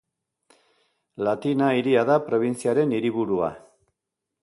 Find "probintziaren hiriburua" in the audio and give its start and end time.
2.31-3.55